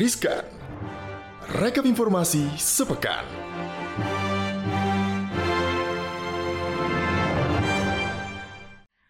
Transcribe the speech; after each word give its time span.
Riskan. 0.00 0.48
Rekap 1.60 1.84
informasi 1.84 2.48
sepekan. 2.56 3.20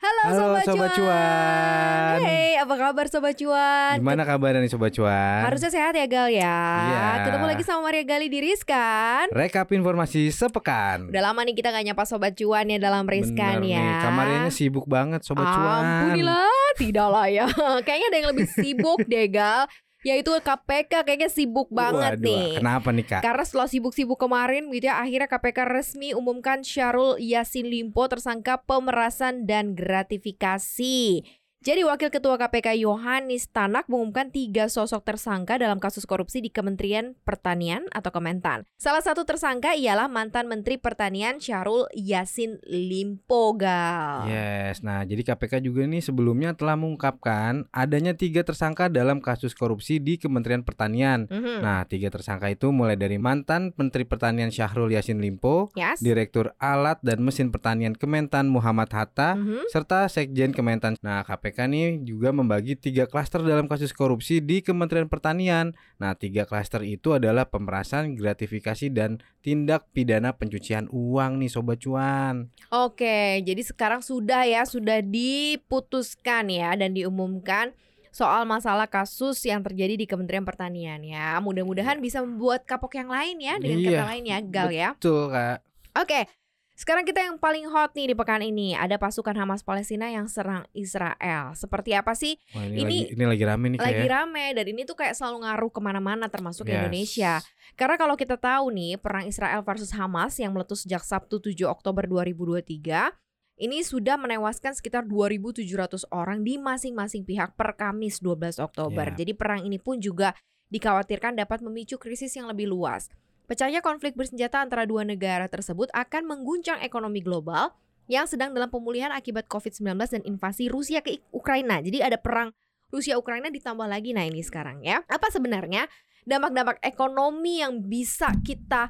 Halo, 0.02 0.22
Halo 0.26 0.34
Sobat, 0.34 0.64
Sobat 0.66 0.90
Cuan. 0.98 2.18
Hey, 2.26 2.58
apa 2.58 2.74
kabar 2.74 3.06
Sobat 3.06 3.38
Cuan? 3.38 4.02
Gimana 4.02 4.26
kabarnya 4.26 4.66
nih 4.66 4.72
Sobat 4.74 4.90
Cuan? 4.90 5.46
Harusnya 5.46 5.70
sehat 5.70 5.94
ya 5.94 6.10
Gal 6.10 6.26
ya 6.26 6.58
Iya. 6.58 7.06
Ketemu 7.22 7.46
lagi 7.46 7.62
sama 7.62 7.86
Maria 7.86 8.02
Gali 8.02 8.26
di 8.26 8.50
Riskan 8.50 9.30
Rekap 9.30 9.70
informasi 9.70 10.34
sepekan. 10.34 11.06
Udah 11.06 11.22
lama 11.22 11.46
nih 11.46 11.54
kita 11.54 11.70
gak 11.70 11.86
nyapa 11.86 12.02
Sobat 12.02 12.34
Cuan 12.34 12.66
ya 12.66 12.82
dalam 12.82 13.06
Riskan 13.06 13.62
Bener 13.62 13.78
ya 13.78 13.78
nih, 13.78 13.94
kamarnya 14.02 14.50
sibuk 14.50 14.90
banget 14.90 15.22
Sobat 15.22 15.46
Cuan. 15.54 15.86
Ampunilah, 15.86 16.50
tidak 16.74 17.08
lah 17.14 17.30
ya 17.30 17.46
Kayaknya 17.86 18.06
ada 18.10 18.16
yang 18.18 18.28
lebih 18.34 18.46
sibuk 18.50 19.06
deh 19.06 19.30
Gal 19.30 19.70
Yaitu 20.00 20.32
KPK 20.32 21.04
kayaknya 21.04 21.28
sibuk 21.28 21.68
banget 21.68 22.16
Waduh, 22.16 22.24
nih 22.24 22.48
Kenapa 22.56 22.88
nih 22.88 23.04
Kak? 23.04 23.20
Karena 23.20 23.44
setelah 23.44 23.68
sibuk-sibuk 23.68 24.16
kemarin 24.16 24.72
gitu 24.72 24.88
ya 24.88 24.96
Akhirnya 24.96 25.28
KPK 25.28 25.58
resmi 25.68 26.16
umumkan 26.16 26.64
Syarul 26.64 27.20
Yasin 27.20 27.68
Limpo 27.68 28.08
tersangka 28.08 28.64
pemerasan 28.64 29.44
dan 29.44 29.76
gratifikasi 29.76 31.20
jadi 31.60 31.84
Wakil 31.84 32.08
Ketua 32.08 32.40
KPK 32.40 32.72
Yohanis 32.88 33.52
Tanak 33.52 33.84
mengumumkan 33.92 34.32
tiga 34.32 34.72
sosok 34.72 35.04
tersangka 35.04 35.60
dalam 35.60 35.76
kasus 35.76 36.08
korupsi 36.08 36.40
di 36.40 36.48
Kementerian 36.48 37.12
Pertanian 37.20 37.84
atau 37.92 38.08
Kementan. 38.08 38.64
Salah 38.80 39.04
satu 39.04 39.28
tersangka 39.28 39.76
ialah 39.76 40.08
mantan 40.08 40.48
Menteri 40.48 40.80
Pertanian 40.80 41.36
Syarul 41.36 41.84
Yasin 41.92 42.64
Limpo 42.64 43.52
Gal. 43.60 44.24
Yes, 44.32 44.80
nah 44.80 45.04
jadi 45.04 45.20
KPK 45.20 45.60
juga 45.60 45.84
nih 45.84 46.00
sebelumnya 46.00 46.56
telah 46.56 46.80
mengungkapkan 46.80 47.68
adanya 47.76 48.16
tiga 48.16 48.40
tersangka 48.40 48.88
dalam 48.88 49.20
kasus 49.20 49.52
korupsi 49.52 50.00
di 50.00 50.16
Kementerian 50.16 50.64
Pertanian. 50.64 51.28
Mhm. 51.28 51.60
Nah, 51.60 51.84
tiga 51.84 52.08
tersangka 52.08 52.48
itu 52.48 52.72
mulai 52.72 52.96
dari 52.96 53.20
mantan 53.20 53.76
Menteri 53.76 54.08
Pertanian 54.08 54.48
Syahrul 54.48 54.96
Yassin 54.96 55.20
Limpo, 55.20 55.68
Yes. 55.76 56.00
Direktur 56.00 56.56
Alat 56.56 57.04
dan 57.04 57.20
Mesin 57.20 57.52
Pertanian 57.52 57.92
Kementan 57.92 58.48
Muhammad 58.48 58.88
Hatta, 58.96 59.36
Mhm. 59.36 59.68
serta 59.68 60.08
Sekjen 60.08 60.56
Kementan. 60.56 60.96
Nah, 61.04 61.20
KPK 61.20 61.49
nih 61.56 62.04
juga 62.06 62.30
membagi 62.30 62.78
tiga 62.78 63.08
klaster 63.10 63.42
dalam 63.42 63.66
kasus 63.66 63.90
korupsi 63.90 64.38
di 64.38 64.62
Kementerian 64.62 65.10
Pertanian. 65.10 65.74
Nah, 65.98 66.14
tiga 66.14 66.46
klaster 66.46 66.86
itu 66.86 67.16
adalah 67.16 67.48
pemerasan, 67.50 68.14
gratifikasi, 68.14 68.92
dan 68.94 69.18
tindak 69.42 69.88
pidana 69.90 70.36
pencucian 70.36 70.86
uang 70.92 71.42
nih 71.42 71.50
Sobat 71.50 71.82
Cuan. 71.82 72.54
Oke, 72.70 73.42
jadi 73.42 73.62
sekarang 73.64 74.04
sudah 74.04 74.46
ya, 74.46 74.62
sudah 74.62 75.02
diputuskan 75.02 76.52
ya 76.52 76.76
dan 76.78 76.94
diumumkan 76.94 77.74
soal 78.10 78.42
masalah 78.46 78.90
kasus 78.90 79.38
yang 79.46 79.62
terjadi 79.62 79.94
di 79.94 80.06
Kementerian 80.06 80.46
Pertanian 80.46 81.02
ya. 81.02 81.38
Mudah-mudahan 81.42 81.98
bisa 82.02 82.22
membuat 82.22 82.66
kapok 82.66 82.98
yang 82.98 83.10
lain 83.10 83.38
ya 83.38 83.54
dengan 83.58 83.78
Iya, 83.78 83.90
kata 83.90 84.04
lain 84.14 84.24
ya, 84.26 84.38
Gal 84.42 84.70
ya. 84.70 84.88
Betul, 84.94 85.30
Kak. 85.30 85.58
Oke. 85.98 86.39
Sekarang 86.80 87.04
kita 87.04 87.20
yang 87.20 87.36
paling 87.36 87.68
hot 87.68 87.92
nih 87.92 88.08
di 88.08 88.14
pekan 88.16 88.40
ini 88.40 88.72
ada 88.72 88.96
pasukan 88.96 89.36
Hamas 89.36 89.60
Palestina 89.60 90.08
yang 90.08 90.24
serang 90.32 90.64
Israel. 90.72 91.52
Seperti 91.52 91.92
apa 91.92 92.16
sih? 92.16 92.40
Wah, 92.56 92.64
ini, 92.64 92.72
Ini 92.72 92.80
lagi 92.80 93.00
ini 93.12 93.24
lagi 93.28 93.44
rame 93.44 93.66
nih 93.68 93.78
Lagi 93.84 93.92
kayak. 94.00 94.08
rame 94.08 94.44
dan 94.56 94.64
ini 94.64 94.82
tuh 94.88 94.96
kayak 94.96 95.12
selalu 95.12 95.44
ngaruh 95.44 95.68
ke 95.68 95.80
mana-mana 95.84 96.32
termasuk 96.32 96.64
Yes. 96.64 96.80
Indonesia. 96.80 97.32
Karena 97.76 98.00
kalau 98.00 98.16
kita 98.16 98.40
tahu 98.40 98.72
nih 98.72 98.96
perang 98.96 99.28
Israel 99.28 99.60
versus 99.60 99.92
Hamas 99.92 100.40
yang 100.40 100.56
meletus 100.56 100.88
sejak 100.88 101.04
Sabtu 101.04 101.36
7 101.52 101.68
Oktober 101.68 102.08
2023 102.08 103.12
ini 103.60 103.84
sudah 103.84 104.16
menewaskan 104.16 104.72
sekitar 104.72 105.04
2.700 105.04 106.08
orang 106.08 106.40
di 106.40 106.56
masing-masing 106.56 107.28
pihak 107.28 107.60
per 107.60 107.76
Kamis 107.76 108.24
12 108.24 108.56
Oktober. 108.56 109.12
Ya. 109.12 109.20
Jadi 109.20 109.36
perang 109.36 109.68
ini 109.68 109.76
pun 109.76 110.00
juga 110.00 110.32
dikhawatirkan 110.72 111.36
dapat 111.36 111.60
memicu 111.60 112.00
krisis 112.00 112.32
yang 112.40 112.48
lebih 112.48 112.72
luas. 112.72 113.12
Pecahnya 113.50 113.82
konflik 113.82 114.14
bersenjata 114.14 114.62
antara 114.62 114.86
dua 114.86 115.02
negara 115.02 115.50
tersebut 115.50 115.90
akan 115.90 116.22
mengguncang 116.22 116.78
ekonomi 116.86 117.18
global 117.18 117.74
yang 118.06 118.30
sedang 118.30 118.54
dalam 118.54 118.70
pemulihan 118.70 119.10
akibat 119.10 119.50
COVID-19 119.50 119.98
dan 119.98 120.22
invasi 120.22 120.70
Rusia 120.70 121.02
ke 121.02 121.18
Ukraina. 121.34 121.82
Jadi 121.82 121.98
ada 121.98 122.14
perang 122.14 122.54
Rusia 122.94 123.18
Ukraina 123.18 123.50
ditambah 123.50 123.90
lagi 123.90 124.14
nah 124.14 124.22
ini 124.22 124.38
sekarang 124.46 124.86
ya. 124.86 125.02
Apa 125.10 125.34
sebenarnya 125.34 125.90
dampak-dampak 126.22 126.78
ekonomi 126.86 127.58
yang 127.58 127.82
bisa 127.82 128.30
kita 128.46 128.86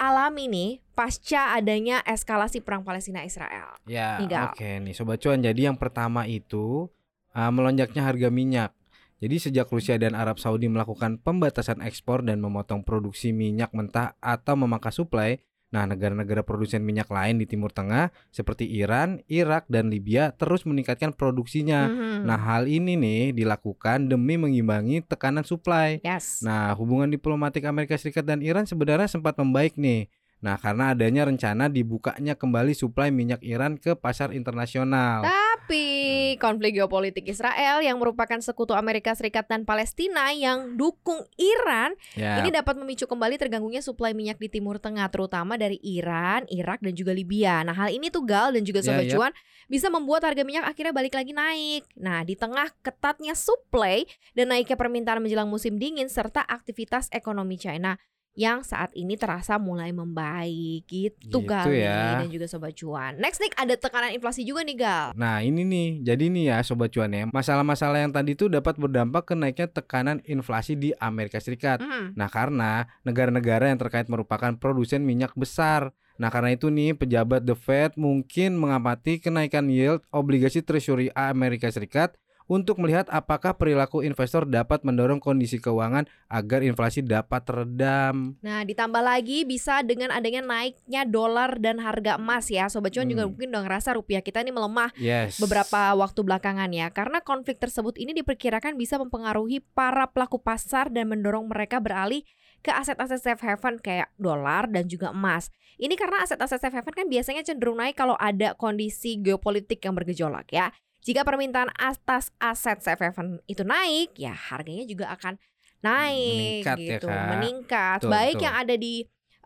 alami 0.00 0.48
nih 0.48 0.70
pasca 0.96 1.52
adanya 1.52 2.00
eskalasi 2.08 2.64
perang 2.64 2.88
Palestina 2.88 3.28
Israel? 3.28 3.76
Ya, 3.84 4.24
oke 4.24 4.88
nih 4.88 4.96
Sobat 4.96 5.20
Cuan. 5.20 5.44
Jadi 5.44 5.68
yang 5.68 5.76
pertama 5.76 6.24
itu 6.24 6.88
uh, 7.36 7.50
melonjaknya 7.52 8.08
harga 8.08 8.32
minyak. 8.32 8.72
Jadi 9.18 9.36
sejak 9.42 9.66
Rusia 9.66 9.98
dan 9.98 10.14
Arab 10.14 10.38
Saudi 10.38 10.70
melakukan 10.70 11.18
pembatasan 11.18 11.82
ekspor 11.82 12.22
dan 12.22 12.38
memotong 12.38 12.86
produksi 12.86 13.34
minyak 13.34 13.74
mentah 13.74 14.14
atau 14.22 14.54
memangkas 14.54 15.02
suplai, 15.02 15.42
nah 15.74 15.84
negara-negara 15.84 16.46
produsen 16.46 16.86
minyak 16.86 17.10
lain 17.10 17.36
di 17.36 17.44
Timur 17.44 17.74
Tengah 17.74 18.14
seperti 18.30 18.70
Iran, 18.78 19.20
Irak, 19.26 19.66
dan 19.66 19.90
Libya 19.90 20.30
terus 20.38 20.62
meningkatkan 20.64 21.12
produksinya. 21.18 21.90
Mhm. 21.90 22.30
Nah 22.30 22.38
hal 22.38 22.70
ini 22.70 22.94
nih 22.94 23.34
dilakukan 23.34 24.06
demi 24.06 24.38
mengimbangi 24.38 25.02
tekanan 25.02 25.42
suplai. 25.42 25.98
yes. 26.06 26.46
Nah, 26.46 26.70
hubungan 26.78 27.10
diplomatik 27.10 27.66
Amerika 27.66 27.98
Serikat 27.98 28.22
dan 28.22 28.38
Iran 28.38 28.70
sebenarnya 28.70 29.10
sempat 29.10 29.34
membaik 29.34 29.74
nih. 29.74 30.06
Nah, 30.38 30.54
karena 30.54 30.94
adanya 30.94 31.26
rencana 31.26 31.66
dibukanya 31.66 32.38
kembali 32.38 32.70
suplai 32.70 33.10
minyak 33.10 33.42
Iran 33.42 33.74
ke 33.74 33.98
pasar 33.98 34.30
internasional. 34.30 35.26
Tapi 35.26 36.38
konflik 36.38 36.78
geopolitik 36.78 37.26
Israel 37.26 37.82
yang 37.82 37.98
merupakan 37.98 38.38
sekutu 38.38 38.72
Amerika 38.72 39.10
Serikat 39.18 39.50
dan 39.50 39.66
Palestina 39.66 40.30
yang 40.30 40.78
dukung 40.78 41.26
Iran 41.36 41.98
Ya, 42.14 42.40
Ini 42.40 42.54
dapat 42.54 42.78
memicu 42.78 43.04
kembali 43.04 43.36
terganggunya 43.36 43.82
suplai 43.82 44.14
minyak 44.14 44.38
di 44.38 44.48
Timur 44.48 44.78
Tengah, 44.78 45.10
terutama 45.10 45.58
dari 45.58 45.76
Iran, 45.82 46.46
Irak, 46.48 46.80
dan 46.80 46.94
juga 46.94 47.12
Libya. 47.12 47.60
Nah, 47.66 47.74
hal 47.74 47.90
ini 47.92 48.08
tuh 48.08 48.24
Gal 48.24 48.54
dan 48.54 48.62
juga 48.62 48.80
Ya, 48.80 48.86
Sobat 48.94 49.04
ya. 49.10 49.12
Cuan 49.18 49.32
bisa 49.66 49.92
membuat 49.92 50.24
harga 50.24 50.42
minyak 50.46 50.64
akhirnya 50.64 50.94
balik 50.94 51.14
lagi 51.18 51.34
naik. 51.34 51.84
Nah, 51.98 52.22
di 52.22 52.38
tengah 52.38 52.70
ketatnya 52.80 53.34
suplai 53.34 54.06
dan 54.32 54.54
naiknya 54.54 54.78
permintaan 54.78 55.20
menjelang 55.20 55.50
musim 55.50 55.76
dingin 55.76 56.08
serta 56.08 56.46
aktivitas 56.46 57.10
ekonomi 57.12 57.58
China 57.60 57.98
yang 58.38 58.62
saat 58.62 58.94
ini 58.94 59.18
terasa 59.18 59.58
mulai 59.58 59.90
membaik 59.90 60.86
gitu, 60.86 61.42
Gitu 61.42 61.50
Gal 61.50 61.66
ya. 61.74 62.22
dan 62.22 62.30
juga 62.30 62.46
Sobat 62.46 62.70
Cuan. 62.78 63.18
Next 63.18 63.42
nih 63.42 63.50
ada 63.58 63.74
tekanan 63.74 64.14
inflasi 64.14 64.46
juga 64.46 64.62
nih 64.62 64.78
Gal. 64.78 65.10
Nah, 65.18 65.42
ini 65.42 65.66
nih. 65.66 65.88
Jadi 66.06 66.30
nih 66.30 66.54
ya 66.54 66.62
Sobat 66.62 66.94
Cuan 66.94 67.10
ya. 67.10 67.26
Masalah-masalah 67.34 67.98
yang 67.98 68.14
tadi 68.14 68.38
itu 68.38 68.46
dapat 68.46 68.78
berdampak 68.78 69.26
ke 69.26 69.34
naiknya 69.34 69.66
tekanan 69.66 70.22
inflasi 70.22 70.78
di 70.78 70.94
Amerika 71.02 71.42
Serikat. 71.42 71.82
Hmm. 71.82 72.14
Nah, 72.14 72.30
karena 72.30 72.86
negara-negara 73.02 73.74
yang 73.74 73.82
terkait 73.82 74.06
merupakan 74.06 74.54
produsen 74.54 75.02
minyak 75.02 75.34
besar. 75.34 75.90
Nah, 76.22 76.30
karena 76.30 76.54
itu 76.54 76.70
nih 76.70 76.94
pejabat 76.94 77.42
The 77.42 77.58
Fed 77.58 77.98
mungkin 77.98 78.54
mengamati 78.54 79.18
kenaikan 79.18 79.66
yield 79.66 80.06
obligasi 80.14 80.62
Treasury 80.62 81.10
Amerika 81.10 81.66
Serikat 81.74 82.14
untuk 82.48 82.80
melihat 82.80 83.04
apakah 83.12 83.52
perilaku 83.54 84.00
investor 84.00 84.48
dapat 84.48 84.80
mendorong 84.80 85.20
kondisi 85.20 85.60
keuangan 85.60 86.08
agar 86.32 86.64
inflasi 86.64 87.04
dapat 87.04 87.44
teredam. 87.44 88.40
Nah, 88.40 88.64
ditambah 88.64 89.04
lagi 89.04 89.44
bisa 89.44 89.84
dengan 89.84 90.08
adanya 90.08 90.40
naiknya 90.40 91.04
dolar 91.04 91.60
dan 91.60 91.76
harga 91.78 92.16
emas 92.16 92.48
ya. 92.48 92.72
Sobat 92.72 92.96
Cuan 92.96 93.04
juga 93.04 93.28
Hmm. 93.28 93.36
mungkin 93.36 93.52
udah 93.52 93.62
ngerasa 93.68 93.92
rupiah 93.94 94.24
kita 94.24 94.40
ini 94.40 94.50
melemah 94.50 94.90
Yes. 94.96 95.36
beberapa 95.38 95.92
waktu 95.92 96.20
belakangan 96.24 96.72
ya. 96.72 96.88
Karena 96.88 97.20
konflik 97.20 97.60
tersebut 97.60 98.00
ini 98.00 98.16
diperkirakan 98.16 98.80
bisa 98.80 98.96
mempengaruhi 98.96 99.60
para 99.76 100.08
pelaku 100.08 100.40
pasar 100.40 100.88
dan 100.88 101.12
mendorong 101.12 101.52
mereka 101.52 101.84
beralih 101.84 102.24
ke 102.58 102.72
aset-aset 102.74 103.22
safe 103.22 103.44
haven 103.44 103.78
kayak 103.78 104.08
dolar 104.16 104.66
dan 104.66 104.88
juga 104.88 105.12
emas. 105.12 105.52
Ini 105.78 105.94
karena 105.94 106.26
aset-aset 106.26 106.58
safe 106.58 106.74
haven 106.74 106.90
kan 106.96 107.06
biasanya 107.06 107.44
cenderung 107.46 107.78
naik 107.78 107.94
kalau 107.94 108.16
ada 108.18 108.56
kondisi 108.56 109.20
geopolitik 109.20 109.78
yang 109.84 109.94
bergejolak 109.94 110.48
ya. 110.50 110.72
Jika 111.02 111.22
permintaan 111.22 111.70
atas 111.78 112.34
aset 112.42 112.82
safe 112.82 113.00
haven 113.00 113.38
itu 113.46 113.62
naik, 113.62 114.14
ya 114.18 114.34
harganya 114.34 114.84
juga 114.84 115.10
akan 115.14 115.38
naik 115.78 116.66
Meningkat 116.66 116.76
ya, 116.78 116.88
gitu, 116.98 117.06
Kak. 117.06 117.26
meningkat. 117.34 117.98
Betul, 118.02 118.10
Baik 118.10 118.34
betul. 118.34 118.44
yang 118.44 118.54
ada 118.58 118.74
di 118.74 118.94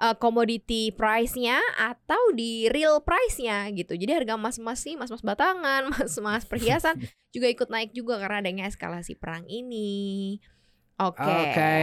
uh, 0.00 0.16
commodity 0.16 0.82
price-nya 0.90 1.60
atau 1.76 2.32
di 2.32 2.66
real 2.72 3.04
price-nya 3.04 3.68
gitu. 3.76 3.94
Jadi 3.94 4.10
harga 4.10 4.34
emas-emas 4.40 4.80
sih, 4.80 4.96
emas-emas 4.96 5.22
batangan, 5.22 5.86
emas-emas 5.92 6.48
perhiasan 6.48 6.96
juga 7.34 7.46
ikut 7.52 7.68
naik 7.68 7.92
juga 7.92 8.16
karena 8.18 8.40
adanya 8.40 8.64
eskalasi 8.66 9.14
perang 9.14 9.44
ini. 9.46 10.40
Oke. 11.00 11.24
Oke. 11.24 11.74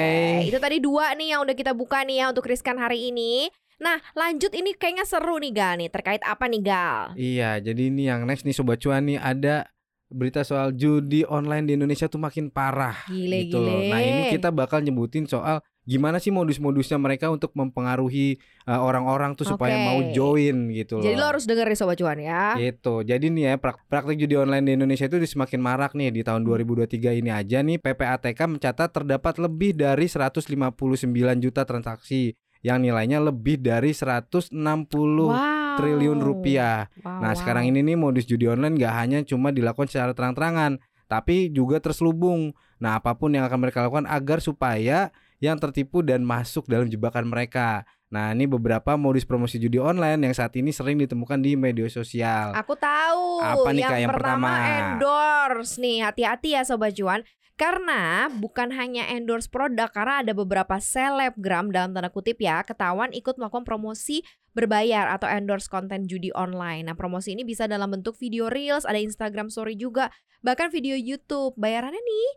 Itu 0.47 0.57
tadi 0.61 0.77
dua 0.79 1.13
nih 1.17 1.35
yang 1.35 1.41
udah 1.43 1.55
kita 1.57 1.75
buka 1.75 2.05
nih 2.07 2.23
ya 2.23 2.25
untuk 2.31 2.47
riskan 2.47 2.77
hari 2.79 3.09
ini. 3.11 3.51
Nah, 3.79 3.97
lanjut 4.11 4.51
ini 4.51 4.75
kayaknya 4.75 5.07
seru 5.07 5.39
nih 5.39 5.51
Gal 5.55 5.73
nih. 5.79 5.89
Terkait 5.89 6.21
apa 6.27 6.45
nih 6.51 6.61
Gal? 6.61 7.15
Iya, 7.15 7.63
jadi 7.63 7.81
ini 7.87 8.11
yang 8.11 8.27
next 8.27 8.43
nih 8.43 8.55
Sobat 8.55 8.83
Cuan 8.83 9.07
nih 9.07 9.19
ada 9.19 9.71
berita 10.09 10.41
soal 10.41 10.73
judi 10.73 11.21
online 11.29 11.69
di 11.69 11.73
Indonesia 11.77 12.09
tuh 12.09 12.17
makin 12.17 12.49
parah 12.49 12.97
Gile, 13.05 13.45
gitu 13.45 13.61
loh. 13.61 13.77
gile. 13.77 13.93
Nah, 13.93 14.01
ini 14.01 14.21
kita 14.33 14.49
bakal 14.49 14.81
nyebutin 14.81 15.29
soal 15.29 15.61
gimana 15.85 16.17
sih 16.17 16.33
modus-modusnya 16.33 16.97
mereka 17.01 17.29
untuk 17.33 17.53
mempengaruhi 17.53 18.37
uh, 18.65 18.81
orang-orang 18.81 19.33
tuh 19.33 19.45
supaya 19.45 19.77
mau 19.89 20.01
join 20.13 20.69
gitu 20.73 20.97
loh. 21.01 21.05
Jadi 21.05 21.15
lo 21.17 21.25
harus 21.29 21.45
denger 21.45 21.65
nih 21.69 21.77
Sobat 21.77 21.97
Cuan 22.01 22.19
ya. 22.19 22.57
Gitu. 22.57 23.05
Jadi 23.05 23.25
nih 23.29 23.43
ya 23.47 23.53
prak- 23.61 23.85
praktik 23.85 24.17
judi 24.17 24.33
online 24.33 24.65
di 24.65 24.71
Indonesia 24.75 25.05
itu 25.05 25.17
semakin 25.21 25.61
marak 25.61 25.93
nih 25.93 26.09
di 26.09 26.21
tahun 26.25 26.41
2023 26.41 27.21
ini 27.21 27.29
aja 27.29 27.61
nih 27.61 27.77
PPATK 27.77 28.39
mencatat 28.59 28.89
terdapat 28.89 29.37
lebih 29.37 29.77
dari 29.77 30.09
159 30.09 31.05
juta 31.37 31.61
transaksi 31.63 32.33
yang 32.59 32.79
nilainya 32.79 33.19
lebih 33.19 33.57
dari 33.57 33.95
160 33.95 35.31
Wow. 35.31 35.77
triliun 35.77 36.19
rupiah. 36.19 36.91
Wow, 36.99 37.23
Nah, 37.23 37.31
wow. 37.31 37.39
sekarang 37.39 37.71
ini 37.71 37.79
nih 37.81 37.95
modus 37.95 38.25
judi 38.25 38.45
online 38.45 38.75
gak 38.75 38.93
hanya 38.95 39.19
cuma 39.23 39.49
dilakukan 39.49 39.87
secara 39.87 40.11
terang-terangan, 40.11 40.77
tapi 41.07 41.47
juga 41.49 41.79
terselubung. 41.79 42.51
Nah, 42.77 42.99
apa 42.99 43.15
pun 43.15 43.31
yang 43.31 43.43
akan 43.43 43.59
mereka 43.59 43.83
lakukan 43.83 44.05
agar 44.05 44.39
supaya 44.39 45.09
yang 45.39 45.55
tertipu 45.55 46.03
dan 46.03 46.21
masuk 46.21 46.67
dalam 46.67 46.85
jebakan 46.85 47.31
mereka. 47.31 47.87
Nah, 48.09 48.33
ini 48.33 48.43
beberapa 48.43 48.97
modus 48.97 49.21
promosi 49.21 49.55
judi 49.55 49.77
online 49.77 50.17
yang 50.19 50.33
saat 50.33 50.51
ini 50.57 50.73
sering 50.73 50.97
ditemukan 50.97 51.37
di 51.39 51.53
media 51.53 51.85
sosial. 51.87 52.57
Aku 52.57 52.73
tahu. 52.73 53.37
Apa 53.39 53.69
nih, 53.69 53.85
yang 53.85 53.91
Kak, 53.93 53.99
yang 54.01 54.09
pertama, 54.11 54.49
pertama? 54.49 54.73
endorse 54.97 55.73
nih. 55.77 55.97
Hati-hati 56.01 56.57
ya 56.57 56.65
Sobat 56.65 56.97
Cuan. 56.97 57.21
Karena 57.59 58.31
bukan 58.31 58.71
hanya 58.71 59.03
endorse 59.11 59.51
produk 59.51 59.91
karena 59.91 60.23
ada 60.23 60.31
beberapa 60.31 60.79
selebgram 60.79 61.75
dalam 61.75 61.91
tanda 61.91 62.07
kutip 62.07 62.39
ya 62.39 62.63
ketahuan 62.63 63.11
ikut 63.11 63.35
melakukan 63.35 63.67
promosi 63.67 64.23
berbayar 64.55 65.11
atau 65.11 65.27
endorse 65.27 65.67
konten 65.67 66.07
judi 66.07 66.31
online. 66.31 66.87
Nah, 66.87 66.95
promosi 66.95 67.35
ini 67.35 67.43
bisa 67.43 67.67
dalam 67.67 67.91
bentuk 67.91 68.15
video 68.15 68.47
reels, 68.47 68.87
ada 68.87 68.95
Instagram 68.95 69.51
story 69.51 69.75
juga, 69.75 70.07
bahkan 70.39 70.71
video 70.71 70.95
YouTube. 70.95 71.51
Bayarannya 71.59 71.99
nih 71.99 72.27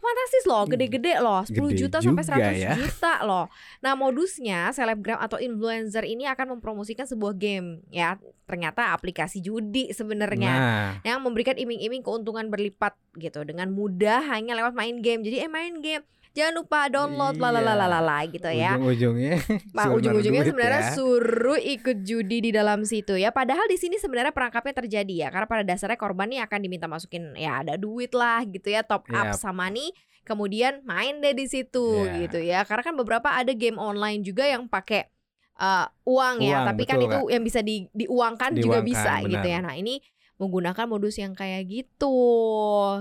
fantastis 0.00 0.44
loh, 0.48 0.64
gede-gede 0.64 1.20
loh, 1.20 1.44
10 1.44 1.52
Gede 1.52 1.76
juta 1.76 1.96
sampai 2.00 2.24
juga 2.24 2.50
100 2.50 2.56
ya. 2.56 2.72
juta 2.74 3.12
loh. 3.22 3.46
Nah, 3.84 3.92
modusnya 3.94 4.72
selebgram 4.72 5.20
atau 5.20 5.36
influencer 5.36 6.08
ini 6.08 6.24
akan 6.24 6.56
mempromosikan 6.58 7.04
sebuah 7.04 7.36
game 7.36 7.84
ya. 7.92 8.16
Ternyata 8.48 8.96
aplikasi 8.96 9.38
judi 9.44 9.92
sebenarnya 9.94 10.52
Nah, 10.56 10.90
yang 11.06 11.22
memberikan 11.22 11.54
iming-iming 11.54 12.02
keuntungan 12.02 12.50
berlipat 12.50 12.96
gitu 13.20 13.44
dengan 13.46 13.70
mudah 13.70 14.24
hanya 14.32 14.56
lewat 14.58 14.74
main 14.74 14.98
game. 15.04 15.22
Jadi 15.22 15.44
eh 15.44 15.50
main 15.52 15.78
game. 15.78 16.02
Jangan 16.30 16.54
lupa 16.56 16.86
download 16.86 17.34
Iya. 17.36 17.58
lalalala 17.58 18.18
gitu 18.26 18.46
ya. 18.46 18.78
ujung-ujungnya 18.78 19.34
Nah, 19.72 19.86
ujung-ujungnya 19.98 20.44
sebenarnya 20.46 20.82
ya. 20.86 20.94
suruh 20.94 21.58
ikut 21.58 22.02
judi 22.02 22.38
di 22.38 22.50
dalam 22.50 22.82
situ 22.82 23.14
ya. 23.14 23.30
Padahal 23.30 23.66
di 23.66 23.74
sini 23.74 23.98
sebenarnya 23.98 24.30
perangkapnya 24.30 24.78
terjadi 24.78 25.26
ya. 25.26 25.28
Karena 25.28 25.46
pada 25.46 25.64
dasarnya 25.64 25.96
korban 25.96 26.30
nih 26.30 26.40
akan 26.42 26.58
diminta 26.60 26.86
masukin 26.86 27.34
ya 27.34 27.60
ada 27.60 27.74
duit 27.74 28.10
lah 28.12 28.42
gitu 28.42 28.68
ya, 28.68 28.80
top 28.80 29.10
up 29.10 29.34
sama 29.34 29.66
nih. 29.68 29.90
Kemudian 30.22 30.84
main 30.84 31.18
deh 31.18 31.34
di 31.34 31.44
situ 31.44 32.06
Iya. 32.06 32.14
gitu 32.22 32.38
ya. 32.38 32.62
Karena 32.62 32.82
kan 32.84 32.94
beberapa 32.94 33.28
ada 33.28 33.50
game 33.50 33.76
online 33.76 34.22
juga 34.22 34.46
yang 34.46 34.64
pakai 34.64 35.10
eh, 35.56 35.86
uang 36.06 36.40
ya, 36.40 36.62
Uang, 36.62 36.68
tapi 36.72 36.82
kan 36.84 36.96
betul, 36.96 37.10
itu 37.10 37.20
yang 37.30 37.42
bisa 37.44 37.60
di, 37.60 37.84
diuangkan 37.90 38.56
juga 38.56 38.80
Diuangkan, 38.80 38.86
bisa 38.86 39.12
gitu 39.20 39.44
benar. 39.44 39.52
ya. 39.52 39.58
Nah, 39.60 39.74
ini 39.76 40.00
menggunakan 40.40 40.88
modus 40.88 41.20
yang 41.20 41.36
kayak 41.36 41.68
gitu, 41.68 42.16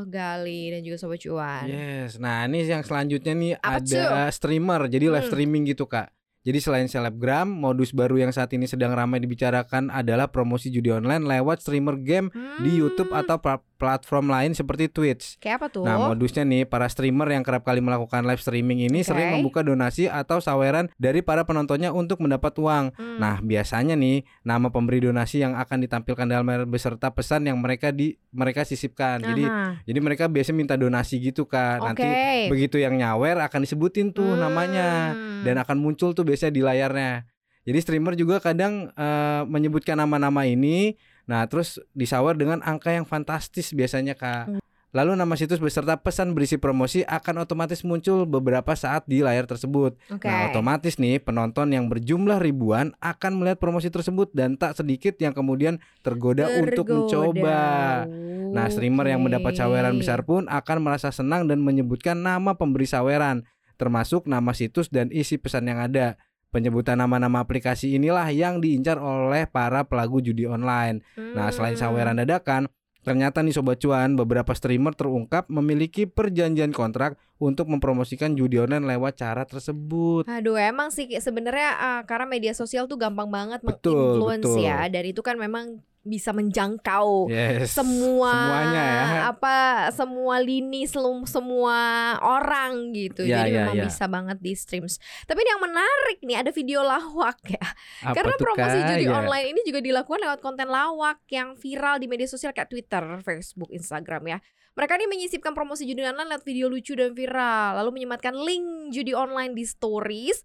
Gali 0.05 0.75
dan 0.75 0.83
juga 0.83 0.99
Sobat 0.99 1.23
Cuan. 1.23 1.65
Yes, 1.65 2.19
nah 2.19 2.43
ini 2.43 2.67
yang 2.67 2.83
selanjutnya 2.83 3.31
nih 3.31 3.53
Apa 3.55 3.79
ada 3.79 4.27
streamer, 4.29 4.91
jadi 4.91 5.07
live 5.07 5.23
Hmm. 5.23 5.31
streaming 5.31 5.63
gitu 5.65 5.87
kak. 5.87 6.11
Jadi 6.39 6.59
selain 6.59 6.87
selebgram, 6.87 7.47
modus 7.47 7.91
baru 7.91 8.15
yang 8.15 8.31
saat 8.31 8.47
ini 8.51 8.63
sedang 8.63 8.95
ramai 8.95 9.19
dibicarakan 9.19 9.91
adalah 9.91 10.31
promosi 10.31 10.71
judi 10.71 10.87
online 10.87 11.27
lewat 11.27 11.59
streamer 11.59 11.99
game 11.99 12.31
di 12.59 12.79
YouTube 12.79 13.11
Hmm, 13.11 13.21
atau 13.23 13.35
platform 13.79 14.27
lain 14.27 14.51
seperti 14.51 14.91
Twitch. 14.91 15.39
kayak 15.39 15.63
apa 15.63 15.67
tuh? 15.71 15.87
Nah, 15.87 16.11
modusnya 16.11 16.43
nih 16.43 16.67
para 16.67 16.85
streamer 16.85 17.31
yang 17.31 17.41
kerap 17.41 17.63
kali 17.63 17.79
melakukan 17.79 18.27
live 18.27 18.43
streaming 18.43 18.83
ini 18.83 18.99
Oke. 19.01 19.15
sering 19.15 19.39
membuka 19.39 19.63
donasi 19.63 20.11
atau 20.11 20.37
saweran 20.37 20.91
dari 20.99 21.23
para 21.23 21.47
penontonnya 21.47 21.95
untuk 21.95 22.19
mendapat 22.19 22.51
uang. 22.59 22.91
Hmm. 22.91 23.17
Nah, 23.17 23.39
biasanya 23.39 23.95
nih 23.95 24.27
nama 24.43 24.67
pemberi 24.67 24.99
donasi 24.99 25.39
yang 25.39 25.55
akan 25.55 25.87
ditampilkan 25.87 26.27
dalam 26.27 26.43
beserta 26.67 27.07
pesan 27.09 27.47
yang 27.47 27.55
mereka 27.57 27.95
di 27.95 28.19
mereka 28.29 28.67
sisipkan. 28.67 29.23
Jadi 29.23 29.47
Aha. 29.47 29.79
jadi 29.87 29.99
mereka 30.03 30.27
biasanya 30.27 30.57
minta 30.59 30.75
donasi 30.75 31.23
gitu 31.23 31.47
Kak. 31.47 31.79
Nanti 31.79 32.03
Oke. 32.03 32.51
begitu 32.51 32.75
yang 32.77 32.99
nyawer 32.99 33.39
akan 33.39 33.63
disebutin 33.63 34.11
tuh 34.11 34.35
namanya 34.35 35.15
Hmm. 35.15 35.47
dan 35.47 35.55
akan 35.55 35.79
muncul 35.79 36.11
tuh 36.11 36.27
biasanya 36.27 36.51
di 36.51 36.59
layarnya. 36.59 37.23
Jadi 37.63 37.79
streamer 37.79 38.17
juga 38.17 38.41
kadang 38.41 38.89
eh, 38.89 39.41
menyebutkan 39.45 39.95
nama-nama 39.95 40.43
ini. 40.43 40.97
Nah, 41.29 41.45
terus 41.45 41.77
disawer 41.93 42.33
dengan 42.33 42.65
angka 42.65 42.89
yang 42.89 43.05
fantastis 43.05 43.69
biasanya 43.69 44.17
Kak. 44.17 44.49
Hmm. 44.49 44.61
Lalu 44.89 45.21
nama 45.21 45.37
situs 45.37 45.61
beserta 45.61 46.01
pesan 46.01 46.33
berisi 46.33 46.57
promosi 46.57 47.05
akan 47.05 47.45
otomatis 47.45 47.85
muncul 47.85 48.25
beberapa 48.25 48.73
saat 48.73 49.05
di 49.05 49.21
layar 49.21 49.45
tersebut. 49.45 49.93
Oke. 50.09 50.25
Nah, 50.25 50.49
otomatis 50.49 50.97
nih 50.97 51.21
penonton 51.21 51.69
yang 51.69 51.85
berjumlah 51.85 52.41
ribuan 52.41 52.97
akan 52.97 53.37
melihat 53.37 53.61
promosi 53.61 53.93
tersebut 53.93 54.33
dan 54.33 54.57
tak 54.57 54.81
sedikit 54.81 55.13
yang 55.21 55.37
kemudian 55.37 55.77
tergoda, 56.01 56.49
untuk 56.57 56.89
mencoba. 56.89 58.09
Nah, 58.49 58.65
streamer 58.73 59.13
yang 59.13 59.21
mendapat 59.21 59.53
saweran 59.53 60.01
besar 60.01 60.25
pun 60.25 60.49
akan 60.49 60.77
merasa 60.81 61.13
senang 61.13 61.45
dan 61.45 61.61
menyebutkan 61.61 62.17
nama 62.17 62.57
pemberi 62.57 62.89
saweran, 62.89 63.45
termasuk 63.77 64.25
nama 64.25 64.57
situs 64.57 64.89
dan 64.89 65.13
isi 65.13 65.37
pesan 65.37 65.69
yang 65.69 65.85
ada. 65.85 66.17
Penyebutan 66.49 66.97
nama-nama 66.97 67.45
aplikasi 67.45 67.93
inilah 67.93 68.25
yang 68.33 68.57
diincar 68.57 68.97
oleh 68.97 69.45
para 69.45 69.85
pelaku 69.85 70.17
judi 70.17 70.49
online. 70.49 71.05
Nah, 71.13 71.53
selain 71.53 71.77
Hmm. 71.77 71.85
saweran 71.85 72.17
dadakan, 72.17 72.65
ternyata 73.05 73.45
nih 73.45 73.53
sobat 73.53 73.77
cuan, 73.77 74.17
beberapa 74.17 74.49
streamer 74.57 74.97
terungkap 74.97 75.45
memiliki 75.53 76.09
perjanjian 76.09 76.73
kontrak 76.73 77.21
untuk 77.39 77.71
mempromosikan 77.71 78.35
judi 78.35 78.59
online 78.59 78.83
lewat 78.85 79.15
cara 79.15 79.47
tersebut. 79.47 80.27
Aduh, 80.27 80.59
emang 80.59 80.91
sih 80.91 81.07
sebenarnya 81.07 81.71
ah, 81.73 82.01
karena 82.03 82.27
media 82.27 82.51
sosial 82.51 82.83
tuh 82.85 82.99
gampang 82.99 83.31
banget 83.31 83.63
menginfluence 83.63 84.53
ya. 84.59 84.85
Dan 84.91 85.07
itu 85.07 85.23
kan 85.23 85.39
memang 85.39 85.79
bisa 85.99 86.31
menjangkau 86.31 87.27
Yes. 87.27 87.75
semua 87.75 88.31
semuanya 88.31 88.83
ya. 88.87 89.21
apa 89.29 89.55
semua 89.91 90.39
lini 90.39 90.87
selum 90.87 91.27
semua 91.27 91.75
orang 92.19 92.95
gitu. 92.95 93.27
Ya, 93.27 93.43
Jadi 93.43 93.51
ya, 93.51 93.59
memang 93.67 93.75
ya. 93.77 93.83
bisa 93.87 94.05
banget 94.07 94.37
di 94.39 94.55
streams. 94.55 94.95
Tapi 95.27 95.43
yang 95.43 95.59
menarik 95.59 96.23
nih 96.23 96.39
ada 96.39 96.51
video 96.51 96.81
lawak 96.83 97.39
ya. 97.45 97.61
Apa 98.03 98.15
Karena 98.15 98.35
promosi 98.35 98.77
judi 98.95 99.05
Ya. 99.05 99.15
online 99.15 99.45
ini 99.51 99.61
juga 99.63 99.79
dilakukan 99.79 100.19
lewat 100.23 100.39
konten 100.39 100.67
lawak 100.67 101.19
yang 101.29 101.55
viral 101.55 101.99
di 101.99 102.07
media 102.07 102.27
sosial 102.27 102.55
kayak 102.55 102.71
Twitter, 102.71 103.03
Facebook, 103.23 103.69
Instagram 103.69 104.23
ya. 104.27 104.39
Mereka 104.79 104.95
ini 104.95 105.11
menyisipkan 105.11 105.51
promosi 105.51 105.83
judi 105.83 106.07
online 106.07 106.31
lewat 106.31 106.47
video 106.47 106.71
lucu 106.71 106.95
dan 106.95 107.11
viral, 107.11 107.83
lalu 107.83 107.99
menyematkan 107.99 108.31
link 108.31 108.95
judi 108.95 109.11
online 109.11 109.51
di 109.51 109.67
stories 109.67 110.39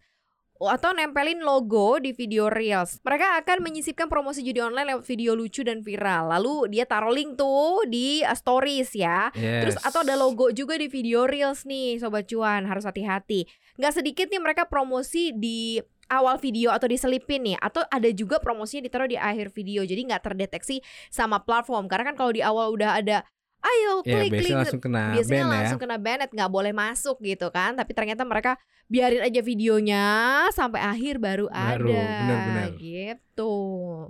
atau 0.59 0.91
nempelin 0.91 1.39
logo 1.39 2.03
di 2.03 2.11
video 2.11 2.51
reels. 2.51 2.99
Mereka 3.07 3.47
akan 3.47 3.63
menyisipkan 3.63 4.11
promosi 4.11 4.43
judi 4.43 4.59
online 4.59 4.91
lewat 4.91 5.07
video 5.07 5.39
lucu 5.39 5.63
dan 5.63 5.87
viral. 5.87 6.35
Lalu 6.35 6.75
dia 6.75 6.83
taruh 6.83 7.15
link 7.15 7.39
tuh 7.39 7.87
di 7.87 8.27
uh, 8.27 8.35
stories 8.35 8.99
ya. 8.99 9.31
Terus 9.31 9.79
Yes. 9.79 9.87
atau 9.87 10.03
ada 10.03 10.19
logo 10.19 10.51
juga 10.51 10.83
di 10.83 10.91
video 10.91 11.31
reels 11.31 11.63
nih 11.63 12.03
sobat 12.03 12.27
cuan 12.27 12.67
harus 12.67 12.83
hati-hati. 12.91 13.47
Nggak 13.79 14.03
sedikit 14.03 14.27
nih 14.35 14.43
mereka 14.43 14.67
promosi 14.67 15.31
di 15.31 15.79
awal 16.11 16.43
video 16.43 16.75
atau 16.75 16.91
diselipin 16.91 17.55
nih 17.55 17.57
atau 17.63 17.87
ada 17.87 18.11
juga 18.11 18.43
promosinya 18.43 18.91
ditaruh 18.91 19.09
di 19.09 19.17
akhir 19.17 19.55
video 19.57 19.87
jadi 19.87 20.05
nggak 20.05 20.23
terdeteksi 20.27 20.85
sama 21.09 21.41
platform 21.41 21.89
karena 21.89 22.13
kan 22.13 22.17
kalau 22.19 22.33
di 22.35 22.45
awal 22.45 22.77
udah 22.77 23.01
ada 23.01 23.25
ayo 23.65 23.93
Ya, 24.03 24.21
klik 24.21 24.31
biasanya 24.31 24.45
link 24.47 24.61
langsung 24.61 24.81
kena 24.81 25.03
biasanya 25.13 25.33
ban 25.35 25.47
ya. 25.47 25.55
langsung 25.57 25.79
kena 25.79 25.97
banned 25.97 26.31
nggak 26.31 26.51
boleh 26.51 26.73
masuk 26.73 27.17
gitu 27.19 27.49
kan 27.49 27.73
tapi 27.73 27.91
ternyata 27.91 28.23
mereka 28.23 28.61
biarin 28.85 29.21
aja 29.21 29.41
videonya 29.41 30.05
sampai 30.51 30.77
akhir 30.79 31.17
baru, 31.17 31.49
Baru, 31.49 31.89
ada 31.89 32.05
benar-benar. 32.21 32.69
gitu 32.77 33.53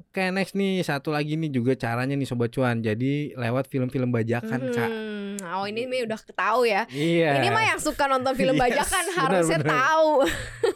Oke 0.02 0.22
next 0.28 0.52
nih 0.52 0.82
satu 0.82 1.08
lagi 1.08 1.34
nih 1.34 1.48
juga 1.48 1.72
caranya 1.74 2.12
nih 2.12 2.22
sobat 2.24 2.50
cuan. 2.50 2.78
Jadi 2.78 3.32
lewat 3.32 3.66
film-film 3.66 4.10
bajakan 4.10 4.60
kak. 4.68 4.90
Hmm, 4.90 5.38
oh 5.54 5.64
ini 5.64 5.86
nih 5.86 6.04
udah 6.04 6.18
ketahu 6.18 6.62
ya 6.64 6.84
Iya. 6.86 7.38
ini 7.38 7.48
mah 7.48 7.64
yang 7.64 7.78
suka 7.78 8.04
nonton 8.04 8.34
film 8.34 8.52
Yes, 8.52 8.62
bajakan 8.68 9.04
harusnya 9.12 9.58
benar-benar. 9.62 9.78
tahu 9.80 10.10